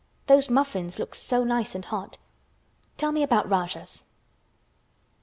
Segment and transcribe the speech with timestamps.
[0.25, 2.17] Those muffins look so nice and hot.
[2.97, 4.05] Tell me about Rajahs." CHAPTER XV.